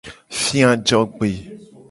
Fia 0.41 0.67
ajogbe. 0.75 1.29